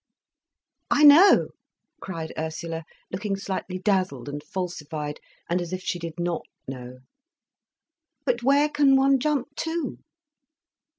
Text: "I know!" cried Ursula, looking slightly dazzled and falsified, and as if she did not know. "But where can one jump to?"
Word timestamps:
"I 0.89 1.03
know!" 1.03 1.49
cried 1.99 2.33
Ursula, 2.35 2.85
looking 3.11 3.35
slightly 3.35 3.77
dazzled 3.77 4.27
and 4.27 4.41
falsified, 4.41 5.19
and 5.47 5.61
as 5.61 5.73
if 5.73 5.83
she 5.83 5.99
did 5.99 6.19
not 6.19 6.41
know. 6.67 7.01
"But 8.25 8.41
where 8.41 8.67
can 8.69 8.95
one 8.95 9.19
jump 9.19 9.55
to?" 9.57 9.99